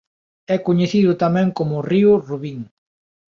É 0.55 0.57
coñecido 0.67 1.11
tamén 1.23 1.47
como 1.57 1.85
río 1.91 2.11
Rubín. 2.27 2.59